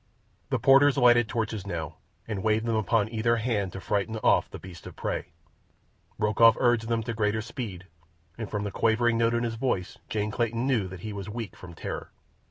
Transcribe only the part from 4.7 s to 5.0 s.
of